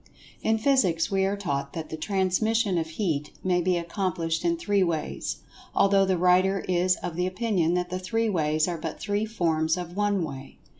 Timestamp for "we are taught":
1.11-1.73